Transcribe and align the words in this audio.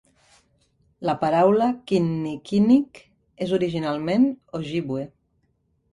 La 1.09 1.13
paraula 1.23 1.67
kinnickinnic 1.91 3.03
és 3.47 3.55
originalment 3.59 4.29
Ojibwe. 4.61 5.09